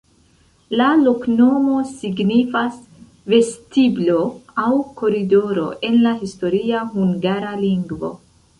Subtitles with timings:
[0.79, 2.79] La loknomo signifas:
[3.35, 4.23] vestiblo
[4.65, 8.15] aŭ koridoro en la historia hungara lingvo.